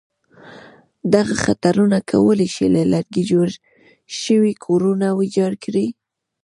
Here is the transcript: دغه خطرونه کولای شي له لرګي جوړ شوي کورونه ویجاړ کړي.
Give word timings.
دغه 1.13 1.35
خطرونه 1.45 1.97
کولای 2.11 2.49
شي 2.55 2.65
له 2.75 2.81
لرګي 2.93 3.23
جوړ 3.31 3.47
شوي 4.21 4.53
کورونه 4.65 5.07
ویجاړ 5.19 5.51
کړي. 5.63 5.87